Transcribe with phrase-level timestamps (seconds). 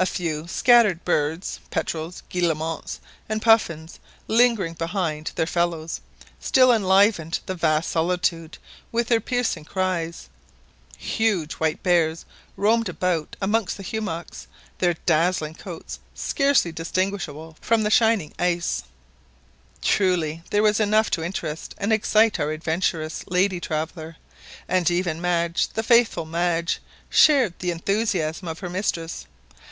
[0.00, 3.98] A few scattered birds, petrels, guillemots, and puffins,
[4.28, 6.00] lingering behind their fellows,
[6.38, 8.58] still enlivened the vast solitude
[8.92, 10.28] with their piercing cries;
[10.96, 12.24] huge white bears
[12.56, 14.46] roamed about amongst the hummocks,
[14.78, 18.84] their dazzling coats scarcely distinguishable from the shining ice
[19.82, 24.14] truly there was enough to interest and excite our adventurous lady traveller,
[24.68, 26.78] and even Madge, the faithful Madge,
[27.10, 29.26] shared the enthusiasm of her mistress.